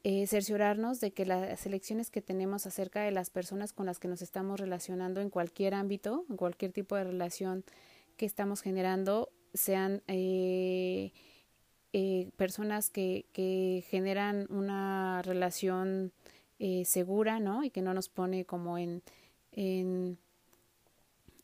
[0.04, 4.06] eh, cerciorarnos de que las elecciones que tenemos acerca de las personas con las que
[4.06, 7.64] nos estamos relacionando en cualquier ámbito, en cualquier tipo de relación
[8.16, 11.12] que estamos generando, sean eh,
[11.92, 13.24] eh, personas que,
[13.88, 16.12] generan una relación
[16.58, 17.64] eh, segura, ¿no?
[17.64, 19.02] Y que no nos pone como en,
[19.52, 20.18] en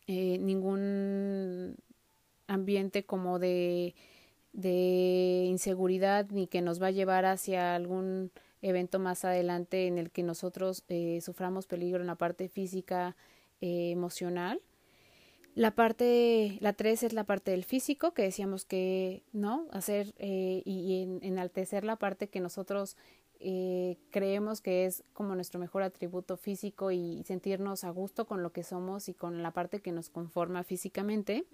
[0.06, 1.76] ningún
[2.46, 3.94] ambiente como de,
[4.52, 10.10] de inseguridad ni que nos va a llevar hacia algún evento más adelante en el
[10.10, 13.16] que nosotros eh, suframos peligro en la parte física,
[13.60, 14.60] eh, emocional.
[15.54, 19.66] La parte, la tres es la parte del físico, que decíamos que, ¿no?
[19.72, 22.96] Hacer eh, y, enaltecer la parte que nosotros
[23.40, 28.52] eh, creemos que es como nuestro mejor atributo físico y sentirnos a gusto con lo
[28.52, 31.44] que somos y con la parte que nos conforma físicamente.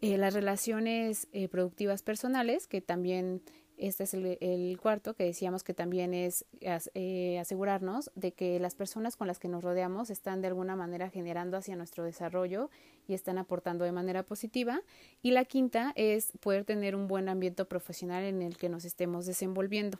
[0.00, 3.42] Eh, las relaciones productivas personales, que también
[3.76, 9.16] este es el, cuarto, que decíamos que también es eh, asegurarnos de que las personas
[9.16, 12.70] con las que nos rodeamos están de alguna manera generando hacia nuestro desarrollo
[13.08, 14.80] y están aportando de manera positiva.
[15.22, 19.26] Y la quinta es poder tener un buen ambiente profesional en el que nos estemos
[19.26, 19.98] desenvolviendo.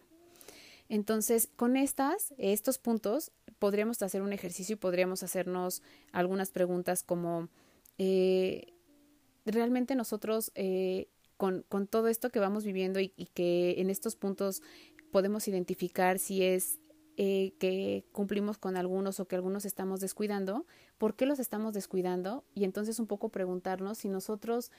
[0.88, 5.82] Entonces, con estas, estos puntos, podríamos hacer un ejercicio y podríamos hacernos
[6.12, 7.48] algunas preguntas como
[7.98, 8.72] eh,
[9.46, 14.16] realmente nosotros eh, con, con, todo esto que vamos viviendo y, y, que en estos
[14.16, 14.62] puntos
[15.10, 16.80] podemos identificar si es
[17.16, 20.66] eh, que cumplimos con algunos o que algunos estamos descuidando,
[20.98, 22.44] ¿por qué los estamos descuidando?
[22.54, 24.72] Y entonces un poco preguntarnos si nosotros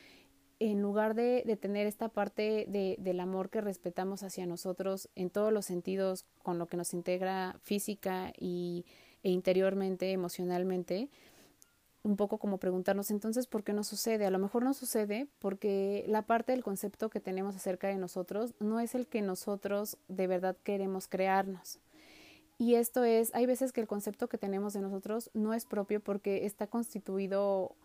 [0.59, 5.29] en lugar de, de tener esta parte de, del amor que respetamos hacia nosotros en
[5.29, 8.85] todos los sentidos, con lo que nos integra física y,
[9.23, 11.09] e interiormente, emocionalmente,
[12.05, 14.25] un poco como preguntarnos entonces por qué no sucede.
[14.25, 18.53] A lo mejor no sucede porque la parte del concepto que tenemos acerca de nosotros
[18.59, 21.79] no es el que nosotros de verdad queremos crearnos.
[22.59, 25.99] Y esto es, hay veces que el concepto que tenemos de nosotros no es propio
[25.99, 27.75] porque está constituido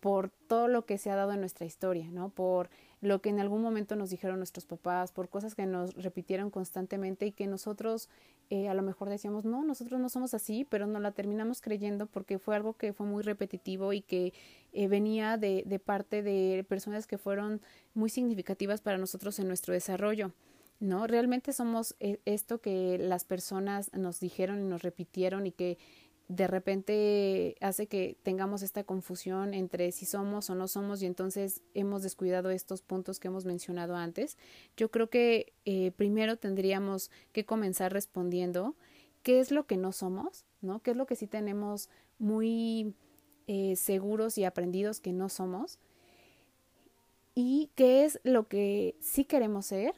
[0.00, 2.30] por todo lo que se ha dado en nuestra historia, ¿no?
[2.30, 6.50] Por lo que en algún momento nos dijeron nuestros papás, por cosas que nos repitieron
[6.50, 8.08] constantemente y que nosotros
[8.50, 12.06] eh, a lo mejor decíamos, no, nosotros no somos así, pero no la terminamos creyendo
[12.06, 14.32] porque fue algo que fue muy repetitivo y que
[14.72, 17.60] eh, venía de, de parte de personas que fueron
[17.94, 20.32] muy significativas para nosotros en nuestro desarrollo.
[20.80, 21.08] ¿No?
[21.08, 25.76] Realmente somos eh, esto que las personas nos dijeron y nos repitieron y que
[26.28, 31.62] de repente hace que tengamos esta confusión entre si somos o no somos y entonces
[31.72, 34.36] hemos descuidado estos puntos que hemos mencionado antes.
[34.76, 38.76] Yo creo que eh, primero tendríamos que comenzar respondiendo
[39.22, 40.80] qué es lo que no somos, ¿no?
[40.80, 41.88] ¿Qué es lo que sí tenemos
[42.18, 42.94] muy
[43.46, 45.78] eh, seguros y aprendidos que no somos?
[47.34, 49.94] ¿Y qué es lo que sí queremos ser?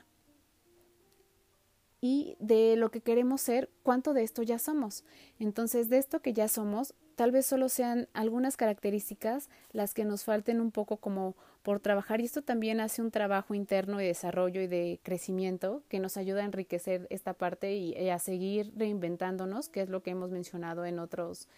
[2.01, 5.05] Y de lo que queremos ser, cuánto de esto ya somos.
[5.39, 10.25] Entonces, de esto que ya somos, tal vez solo sean algunas características las que nos
[10.25, 14.63] falten un poco como por trabajar y esto también hace un trabajo interno de desarrollo
[14.63, 19.83] y de crecimiento que nos ayuda a enriquecer esta parte y, a seguir reinventándonos, que
[19.83, 21.49] es lo que hemos mencionado en otros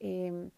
[0.00, 0.50] eh,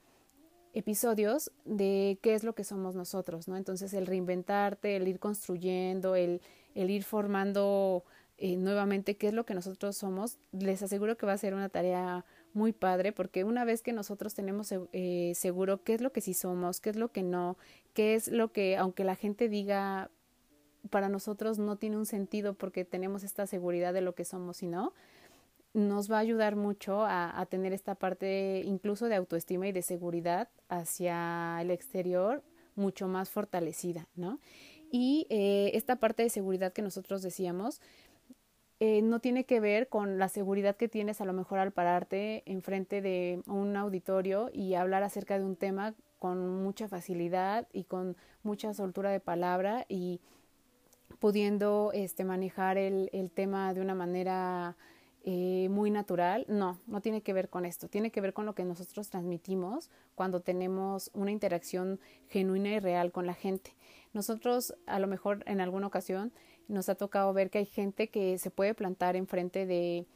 [0.72, 3.58] episodios de qué es lo que somos nosotros, ¿no?
[3.58, 6.40] Entonces el reinventarte, el ir construyendo, el,
[6.74, 8.04] el ir formando
[8.38, 11.68] eh, nuevamente qué es lo que nosotros somos, les aseguro que va a ser una
[11.68, 16.20] tarea muy padre porque una vez que nosotros tenemos eh, seguro qué es lo que
[16.20, 17.56] sí somos, qué es lo que no,
[17.94, 20.10] qué es lo que, aunque la gente diga
[20.90, 24.66] para nosotros no tiene un sentido porque tenemos esta seguridad de lo que somos y
[24.66, 24.92] no,
[25.74, 30.48] nos va a ayudar mucho a, tener esta parte incluso de autoestima y de seguridad
[30.68, 32.42] hacia el exterior
[32.74, 34.40] mucho más fortalecida, ¿no?
[34.90, 37.80] Y eh, esta parte de seguridad que nosotros decíamos,
[38.78, 42.42] eh, no tiene que ver con la seguridad que tienes a lo mejor al pararte
[42.44, 48.16] enfrente de un auditorio y hablar acerca de un tema con mucha facilidad y con
[48.42, 50.20] mucha soltura de palabra y
[51.18, 54.76] pudiendo este, manejar el, tema de una manera
[55.24, 56.44] eh, muy natural.
[56.48, 57.88] No, no tiene que ver con esto.
[57.88, 63.10] Tiene que ver con lo que nosotros transmitimos cuando tenemos una interacción genuina y real
[63.10, 63.74] con la gente.
[64.12, 66.32] Nosotros a lo mejor en alguna ocasión
[66.68, 70.06] nos ha tocado ver que hay gente que se puede plantar enfrente de,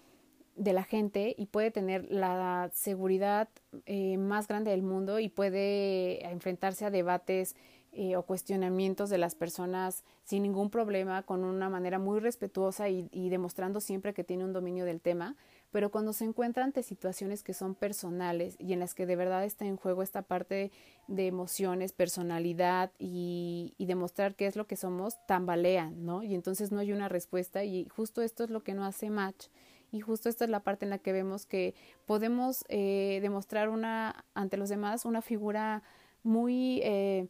[0.57, 3.49] de la gente y puede tener la seguridad
[3.87, 7.57] eh, más grande del mundo y puede enfrentarse a debates
[7.93, 13.29] eh, o cuestionamientos de las personas sin ningún problema, con una manera muy respetuosa y,
[13.31, 15.35] demostrando siempre que tiene un dominio del tema,
[15.71, 19.45] pero cuando se encuentra ante situaciones que son personales y en las que de verdad
[19.45, 20.73] está en juego esta parte
[21.09, 26.23] de emociones, personalidad y, demostrar qué es lo que somos, tambalean, ¿no?
[26.23, 29.49] Y entonces no hay una respuesta y justo esto es lo que no hace match
[29.91, 31.75] y justo esta es la parte en la que vemos que
[32.07, 35.83] podemos eh, demostrar una ante los demás una figura
[36.23, 37.27] muy eh,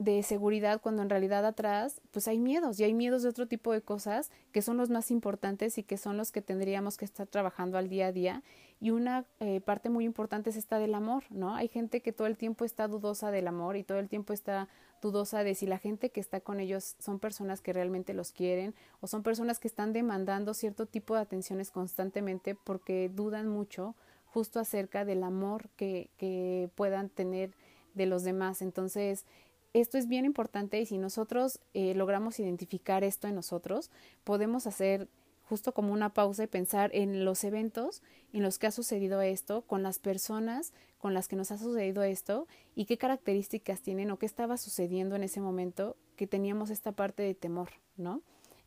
[0.00, 3.70] de seguridad cuando en realidad atrás pues hay miedos y hay miedos de otro tipo
[3.70, 7.26] de cosas que son los más importantes y que son los que tendríamos que estar
[7.26, 8.42] trabajando al día a día
[8.80, 11.54] y una eh, parte muy importante es esta del amor, ¿no?
[11.54, 14.68] Hay gente que todo el tiempo está dudosa del amor y todo el tiempo está
[15.02, 18.74] dudosa de si la gente que está con ellos son personas que realmente los quieren
[19.00, 24.60] o son personas que están demandando cierto tipo de atenciones constantemente porque dudan mucho justo
[24.60, 27.54] acerca del amor que, que puedan tener
[27.92, 28.62] de los demás.
[28.62, 29.26] Entonces,
[29.72, 33.90] esto es bien importante y si nosotros eh, logramos identificar esto en nosotros,
[34.24, 35.08] podemos hacer
[35.44, 38.02] justo como una pausa y pensar en los eventos
[38.32, 42.02] en los que ha sucedido esto, con las personas con las que nos ha sucedido
[42.02, 46.92] esto y qué características tienen o qué estaba sucediendo en ese momento que teníamos esta
[46.92, 48.20] parte de temor, ¿no?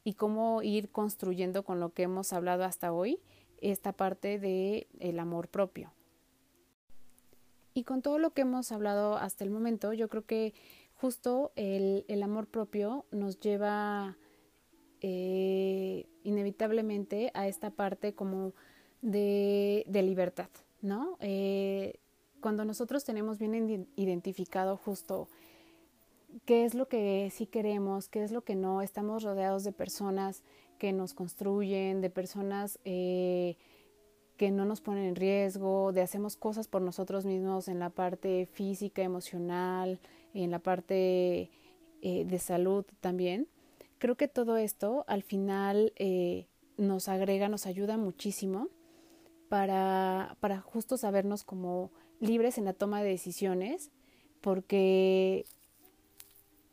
[0.03, 3.19] Y cómo ir construyendo con lo que hemos hablado hasta hoy
[3.61, 5.93] esta parte de el amor propio.
[7.75, 10.53] Y con todo lo que hemos hablado hasta el momento, yo creo que
[11.03, 14.15] justo el, el amor propio nos lleva
[15.01, 18.53] eh, inevitablemente a esta parte como
[19.01, 20.47] de, de libertad,
[20.81, 21.17] ¿no?
[21.19, 21.99] Eh,
[22.39, 25.27] cuando nosotros tenemos bien identificado justo
[26.45, 30.41] qué es lo que sí queremos, qué es lo que no, estamos rodeados de personas
[30.79, 33.57] que nos construyen, de personas eh,
[34.37, 38.45] que no nos ponen en riesgo, de hacemos cosas por nosotros mismos en la parte
[38.53, 39.99] física, emocional,
[40.33, 41.49] en la parte
[42.01, 43.47] eh, de salud también.
[43.97, 48.67] Creo que todo esto al final eh, nos agrega, nos ayuda muchísimo
[49.49, 53.91] para, para justo sabernos como libres en la toma de decisiones,
[54.41, 55.45] porque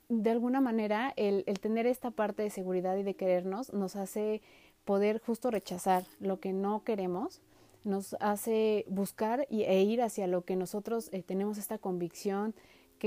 [0.08, 4.42] de alguna manera el, el, tener esta parte de seguridad y de querernos nos hace
[4.84, 7.40] poder justo rechazar lo que no queremos,
[7.84, 12.54] nos hace buscar y, e ir hacia lo que nosotros eh, tenemos esta convicción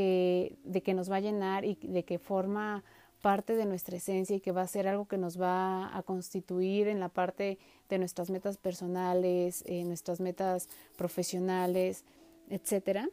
[0.01, 2.83] de que nos va a llenar y de que forma
[3.23, 6.89] parte de nuestra esencia y que va a ser algo que nos va a constituir
[6.89, 12.03] en la parte de nuestras metas personales, eh, nuestras metas profesionales,
[12.49, 13.07] etcétera.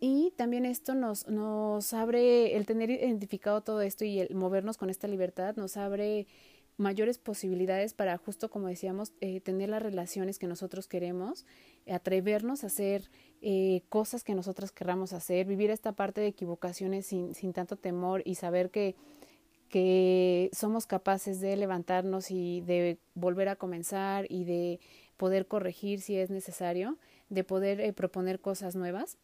[0.00, 4.90] Y también esto nos, nos abre, el tener identificado todo esto y el movernos con
[4.90, 6.26] esta libertad, nos abre
[6.76, 11.44] mayores posibilidades para justo como decíamos eh, tener las relaciones que nosotros queremos
[11.90, 13.10] atrevernos a hacer
[13.42, 18.22] eh, cosas que nosotros querramos hacer vivir esta parte de equivocaciones sin, sin tanto temor
[18.24, 18.96] y saber que
[19.68, 24.80] que somos capaces de levantarnos y de volver a comenzar y de
[25.18, 26.96] poder corregir si es necesario,
[27.28, 29.18] de poder eh, proponer cosas nuevas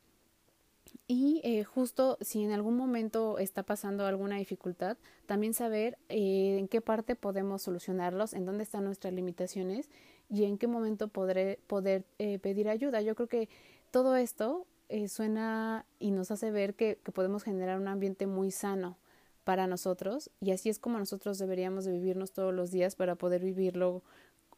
[1.07, 4.97] y eh, justo si en algún momento está pasando alguna dificultad,
[5.27, 9.91] también saber eh, en qué parte podemos solucionarlos, en dónde están nuestras limitaciones
[10.31, 13.03] y en qué momento podré, poder eh, pedir ayuda.
[13.03, 13.49] Yo creo que
[13.95, 14.67] todo esto
[15.07, 18.99] suena y nos hace ver que, podemos generar un ambiente muy sano
[19.45, 23.45] para nosotros y así es como nosotros deberíamos de vivirnos todos los días para poder
[23.45, 24.03] vivirlo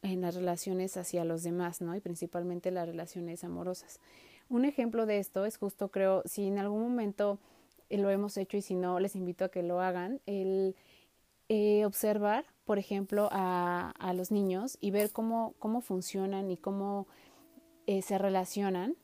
[0.00, 1.94] en las relaciones hacia los demás, ¿no?
[1.94, 4.00] Y principalmente las relaciones amorosas.
[4.48, 7.38] Un ejemplo de esto es justo, creo, si en algún momento
[7.90, 10.76] eh, lo hemos hecho y si no, les invito a que lo hagan, el
[11.50, 17.06] eh, observar, por ejemplo, a, los niños y ver cómo, cómo funcionan y cómo
[17.86, 18.96] eh, se relacionan,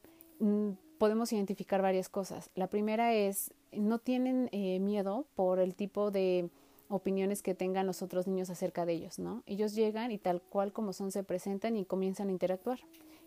[0.99, 2.51] podemos identificar varias cosas.
[2.55, 4.49] La primera es, no tienen
[4.84, 6.49] miedo por el tipo de
[6.88, 9.43] opiniones que tengan los otros niños acerca de ellos, ¿no?
[9.47, 12.80] Ellos llegan y tal cual como son se presentan y comienzan a interactuar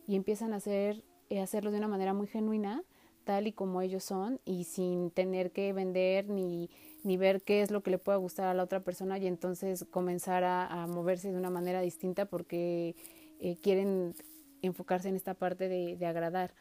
[0.07, 2.83] y empiezan a hacer eh, hacerlo de una manera muy genuina,
[3.23, 6.69] tal y como ellos son, y sin tener que vender ni,
[7.03, 9.85] ni ver qué es lo que le pueda gustar a la otra persona y entonces
[9.89, 12.95] comenzar a, moverse de una manera distinta porque
[13.39, 14.13] eh, quieren
[14.61, 16.53] enfocarse en esta parte de, de agradar.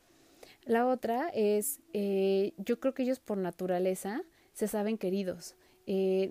[0.65, 5.57] La otra es, eh, yo creo que ellos por naturaleza se saben queridos.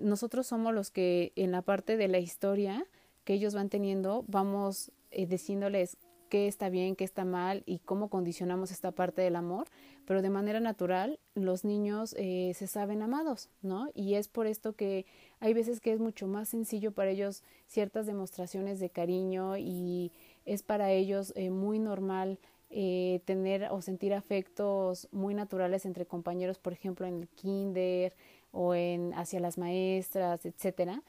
[0.00, 2.86] nosotros somos los que en la parte de la historia
[3.24, 5.96] que ellos van teniendo vamos eh, diciéndoles
[6.28, 9.68] qué está bien, qué está mal y cómo condicionamos esta parte del amor,
[10.04, 13.88] pero de manera natural los niños eh, se saben amados, ¿no?
[13.94, 15.06] Y es por esto que
[15.38, 20.12] hay veces que es mucho más sencillo para ellos ciertas demostraciones de cariño y
[20.44, 22.40] es para ellos eh, muy normal
[22.76, 28.16] eh, tener o sentir afectos muy naturales entre compañeros, por ejemplo, en el kinder
[28.50, 31.00] o en hacia las maestras, etcétera.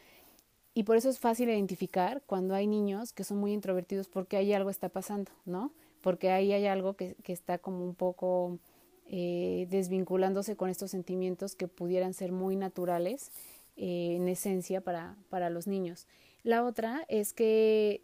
[0.76, 4.54] Y por eso es fácil identificar cuando hay niños que son muy introvertidos porque ahí
[4.54, 5.72] algo está pasando, ¿no?
[6.02, 8.60] Porque ahí hay algo que, está como un poco
[9.08, 13.32] eh, desvinculándose con estos sentimientos que pudieran ser muy naturales
[13.76, 16.06] eh, en esencia para, para los niños.
[16.44, 18.04] La otra es que,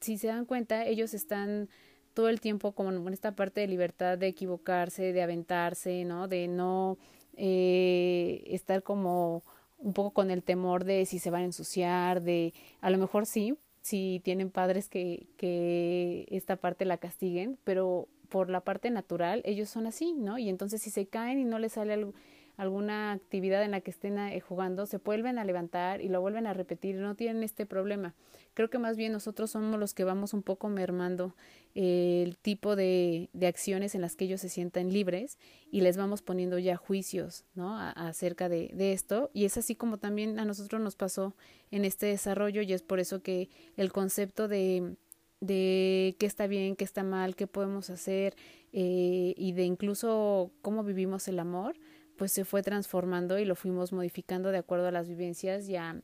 [0.00, 1.68] si se dan cuenta, ellos están
[2.14, 6.28] todo el tiempo como en esta parte de libertad de equivocarse, de aventarse, ¿no?
[6.28, 6.98] De no
[7.36, 9.42] eh, estar como
[9.78, 13.26] un poco con el temor de si se van a ensuciar, de a lo mejor
[13.26, 19.42] sí, si tienen padres que, que esta parte la castiguen, pero por la parte natural,
[19.44, 20.38] ellos son así, ¿no?
[20.38, 22.14] Y entonces si se caen y no les sale algo,
[22.60, 26.46] alguna actividad en la que estén eh, jugando, se vuelven a levantar y lo vuelven
[26.46, 28.14] a repetir, no tienen este problema.
[28.52, 31.34] Creo que más bien nosotros somos los que vamos un poco mermando
[31.74, 35.38] eh, el tipo de, de, acciones en las que ellos se sientan libres
[35.70, 37.78] y les vamos poniendo ya juicios, ¿no?
[37.78, 39.30] acerca de, de esto.
[39.32, 41.34] Y es así como también a nosotros nos pasó
[41.70, 43.48] en este desarrollo y es por eso que
[43.78, 44.96] el concepto de
[45.40, 48.36] de qué está bien, qué está mal, qué podemos hacer
[48.72, 51.76] eh, y de incluso cómo vivimos el amor,
[52.20, 56.02] pues se fue transformando y lo fuimos modificando de acuerdo a las vivencias ya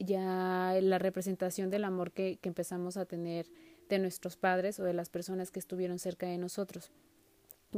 [0.00, 3.46] ya la representación del amor que, que empezamos a tener
[3.88, 6.90] de nuestros padres o de las personas que estuvieron cerca de nosotros.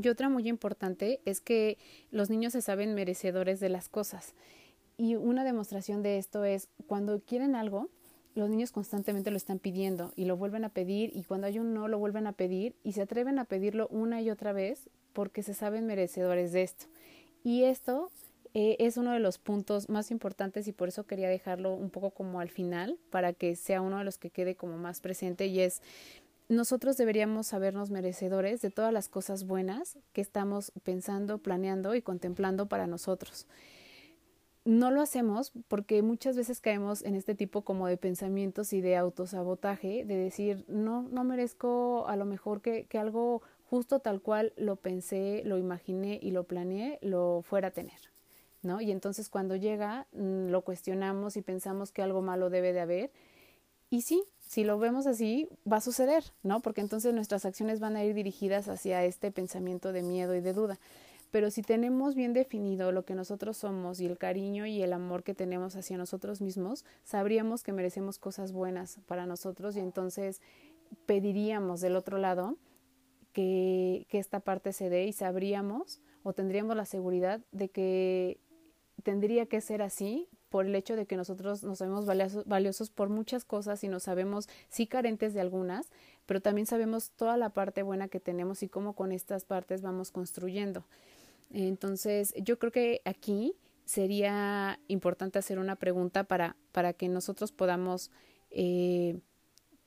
[0.02, 1.76] Y otra muy importante es que
[2.10, 4.32] los niños se saben merecedores de las cosas.
[4.96, 7.90] Y una demostración de esto es cuando quieren algo,
[8.34, 11.74] los niños constantemente lo están pidiendo y lo vuelven a pedir y cuando hay un
[11.74, 15.42] no lo vuelven a pedir y se atreven a pedirlo una y otra vez porque
[15.42, 16.86] se saben merecedores de esto.
[17.44, 18.10] Y esto
[18.54, 22.10] eh, es uno de los puntos más importantes y por eso quería dejarlo un poco
[22.10, 25.60] como al final para que sea uno de los que quede como más presente y
[25.60, 25.80] es
[26.48, 32.66] nosotros deberíamos sabernos merecedores de todas las cosas buenas que estamos pensando, planeando y contemplando
[32.66, 33.46] para nosotros.
[34.64, 38.96] No lo hacemos porque muchas veces caemos en este tipo como de pensamientos y de
[38.96, 43.42] autosabotaje, de decir, no, no merezco a lo mejor que, que algo
[43.72, 47.98] justo tal cual lo pensé, lo imaginé y lo planeé, lo fuera a tener.
[48.60, 48.82] ¿No?
[48.82, 53.10] Y entonces cuando llega mm, lo cuestionamos y pensamos que algo malo debe de haber.
[53.88, 56.60] Y sí, si lo vemos así, va a suceder, ¿no?
[56.60, 60.52] Porque entonces nuestras acciones van a ir dirigidas hacia este pensamiento de miedo y de
[60.52, 60.78] duda.
[61.30, 65.22] Pero si tenemos bien definido lo que nosotros somos y el cariño y el amor
[65.22, 70.42] que tenemos hacia nosotros mismos, sabríamos que merecemos cosas buenas para nosotros y entonces
[71.06, 72.58] pediríamos del otro lado
[73.32, 78.38] que, esta parte se dé y sabríamos o tendríamos la seguridad de que
[79.02, 83.08] tendría que ser así por el hecho de que nosotros nos sabemos valiosos, valiosos, por
[83.08, 85.90] muchas cosas y nos sabemos sí carentes de algunas,
[86.26, 90.10] pero también sabemos toda la parte buena que tenemos y cómo con estas partes vamos
[90.10, 90.84] construyendo.
[91.50, 93.54] Entonces, yo creo que aquí
[93.84, 98.10] sería importante hacer una pregunta para, para que nosotros podamos
[98.50, 99.18] eh,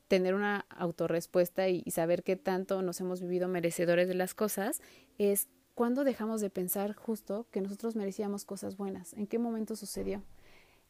[0.08, 4.82] tener una autorrespuesta y, saber qué tanto nos hemos vivido merecedores de las cosas,
[5.18, 10.22] es cuándo dejamos de pensar justo que nosotros merecíamos cosas buenas, en qué momento sucedió.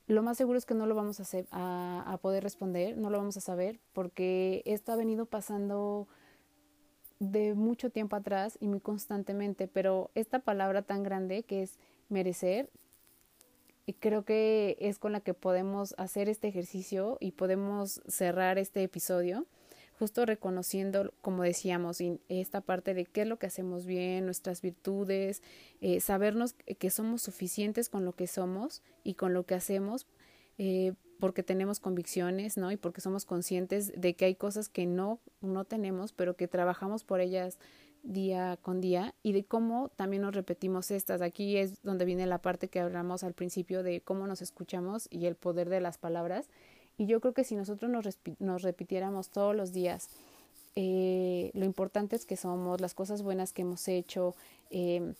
[0.07, 3.09] Lo más seguro es que no lo vamos a, hacer, a, a poder responder, no
[3.09, 6.07] lo vamos a saber, porque esto ha venido pasando
[7.19, 12.69] de mucho tiempo atrás y muy constantemente, pero esta palabra tan grande que es merecer,
[13.93, 19.45] creo que es con la que podemos hacer este ejercicio y podemos cerrar este episodio,
[19.99, 25.41] justo reconociendo, como decíamos, esta parte de qué es lo que hacemos bien, nuestras virtudes,
[25.81, 30.07] eh, sabernos que somos suficientes con lo que somos y con lo que hacemos,
[30.57, 32.71] eh, porque tenemos convicciones, ¿no?
[32.71, 37.03] Y porque somos conscientes de que hay cosas que no, no tenemos, pero que trabajamos
[37.03, 37.57] por ellas
[38.03, 41.21] día con día y de cómo también nos repetimos estas.
[41.21, 45.25] Aquí es donde viene la parte que hablamos al principio de cómo nos escuchamos y
[45.25, 46.49] el poder de las palabras.
[46.97, 48.05] Y yo creo que si nosotros nos,
[48.39, 50.09] nos repitiéramos todos los días
[50.75, 54.35] eh, lo importantes que somos, las cosas buenas que hemos hecho,
[54.69, 55.13] eh,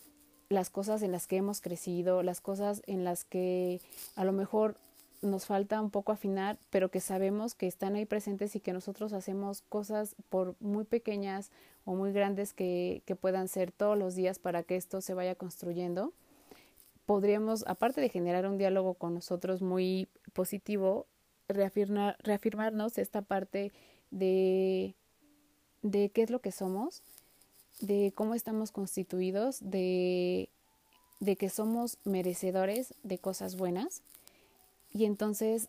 [0.49, 3.81] las cosas en las que hemos crecido, las cosas en las que
[4.15, 4.77] a lo mejor
[5.25, 9.13] nos falta un poco afinar, pero que sabemos que están ahí presentes y que nosotros
[9.13, 11.51] hacemos cosas por muy pequeñas
[11.85, 15.35] o muy grandes que, que puedan ser todos los días para que esto se vaya
[15.35, 16.13] construyendo,
[17.05, 21.05] podríamos, aparte de generar un diálogo con nosotros muy positivo,
[21.47, 23.71] reafirmar, reafirmarnos esta parte
[24.11, 24.95] de,
[25.81, 27.03] de qué es lo que somos,
[27.79, 30.49] de cómo estamos constituidos, de,
[31.19, 34.01] de que somos merecedores de cosas buenas.
[34.95, 35.67] Y entonces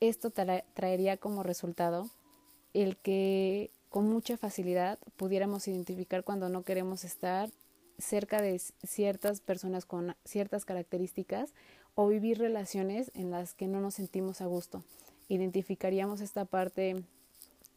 [0.00, 2.10] esto traería como resultado
[2.74, 7.48] el que con mucha facilidad pudiéramos identificar cuando no queremos estar
[7.98, 11.52] cerca de ciertas personas con ciertas características
[11.94, 14.82] o vivir relaciones en las que no nos sentimos a gusto.
[15.28, 17.04] Identificaríamos esta parte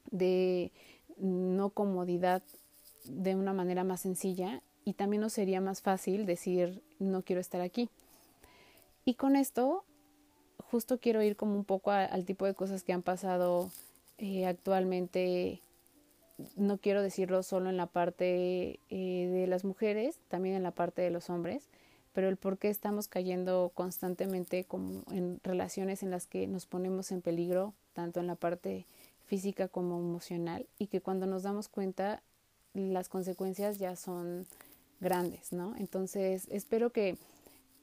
[0.10, 0.72] de
[1.18, 2.42] no comodidad
[3.04, 7.62] de una manera más sencilla y también nos sería más fácil decir no quiero estar
[7.62, 7.90] aquí.
[9.06, 9.86] Y con esto
[10.70, 13.72] justo quiero ir como un poco al tipo de cosas que han pasado
[14.18, 15.62] eh, actualmente
[16.56, 21.02] no quiero decirlo solo en la parte eh, de las mujeres, también en la parte
[21.02, 21.64] de los hombres,
[22.14, 27.12] pero el por qué estamos cayendo constantemente como en relaciones en las que nos ponemos
[27.12, 28.86] en peligro, tanto en la parte
[29.26, 32.22] física como emocional, y que cuando nos damos cuenta
[32.74, 34.46] las consecuencias ya son
[35.00, 35.76] grandes, ¿no?
[35.78, 37.18] Entonces, espero que,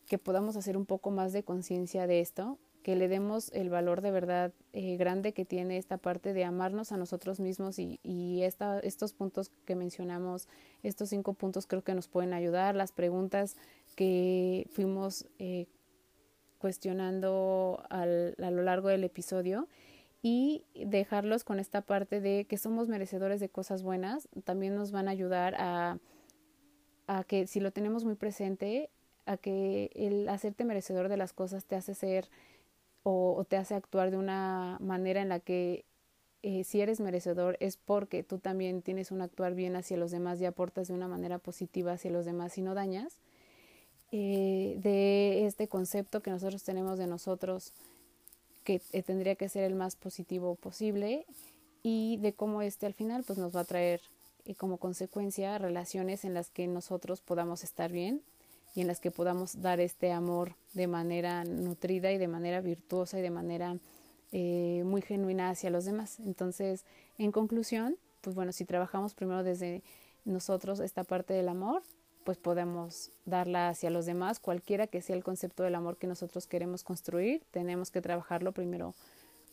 [0.07, 4.01] que podamos hacer un poco más de conciencia de esto, que le demos el valor
[4.01, 8.45] de verdad eh, grande que tiene esta parte de amarnos a nosotros mismos y, y
[8.45, 10.47] esta, estos puntos que mencionamos,
[10.85, 13.57] estos cinco puntos creo que nos pueden ayudar, las preguntas
[13.97, 15.67] que fuimos eh,
[16.59, 19.67] cuestionando al, a lo largo del episodio
[20.23, 25.09] y dejarlos con esta parte de que somos merecedores de cosas buenas, también nos van
[25.09, 25.99] a ayudar a,
[27.09, 28.91] a que si lo tenemos muy presente,
[29.25, 32.29] a que el hacerte merecedor de las cosas te hace ser
[33.09, 35.85] o, te hace actuar de una manera en la que
[36.43, 40.41] eh, si eres merecedor es porque tú también tienes un actuar bien hacia los demás
[40.41, 43.21] y aportas de una manera positiva hacia los demás y no dañas.
[44.11, 47.73] Eh, de este concepto que nosotros tenemos de nosotros,
[48.65, 51.27] que eh, tendría que ser el más positivo posible,
[51.85, 54.01] y de cómo este al final pues, nos va a traer
[54.57, 58.23] como consecuencia relaciones en las que nosotros podamos estar bien
[58.77, 63.19] y en las que podamos dar este amor de manera nutrida y de manera virtuosa
[63.19, 63.79] y de manera
[64.33, 66.21] eh, muy genuina hacia los demás.
[66.21, 66.85] Entonces,
[67.17, 69.83] en conclusión, pues bueno, si trabajamos primero desde
[70.27, 71.83] nosotros esta parte del amor,
[72.25, 76.47] pues podemos darla hacia los demás, cualquiera que sea el concepto del amor que nosotros
[76.47, 78.95] queremos construir, tenemos que trabajarlo primero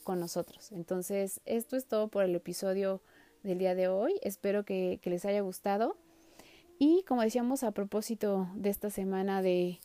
[0.04, 0.74] con nosotros.
[0.74, 3.00] Entonces, esto es todo por el episodio
[3.44, 4.20] del día de hoy.
[4.22, 5.96] Espero que, que les haya gustado.
[6.86, 9.80] Y como decíamos a propósito de esta semana de,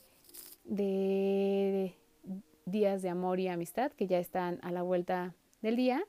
[2.66, 5.32] días de amor y amistad que ya están a la vuelta
[5.62, 6.02] del día,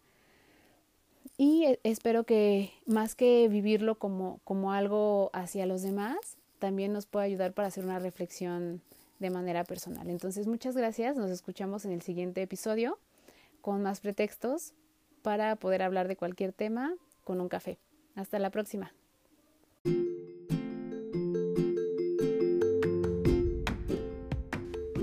[1.38, 6.18] y e, espero que más que vivirlo como algo hacia los demás,
[6.58, 8.82] también nos pueda ayudar para hacer una reflexión
[9.20, 10.10] de manera personal.
[10.10, 11.16] Entonces, muchas gracias.
[11.16, 12.98] Nos escuchamos en el siguiente episodio
[13.62, 14.74] con más pretextos
[15.22, 17.78] para poder hablar de cualquier tema con un café.
[18.16, 18.92] Hasta la próxima.